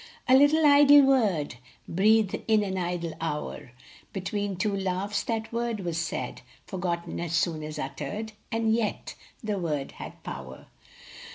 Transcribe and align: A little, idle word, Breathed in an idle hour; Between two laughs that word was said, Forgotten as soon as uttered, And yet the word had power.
A 0.27 0.35
little, 0.35 0.65
idle 0.65 1.03
word, 1.03 1.57
Breathed 1.87 2.41
in 2.47 2.63
an 2.63 2.75
idle 2.75 3.13
hour; 3.21 3.71
Between 4.13 4.55
two 4.55 4.75
laughs 4.75 5.21
that 5.25 5.53
word 5.53 5.81
was 5.81 5.99
said, 5.99 6.41
Forgotten 6.65 7.19
as 7.19 7.33
soon 7.33 7.61
as 7.61 7.77
uttered, 7.77 8.31
And 8.51 8.73
yet 8.73 9.13
the 9.43 9.59
word 9.59 9.91
had 9.91 10.23
power. 10.23 10.65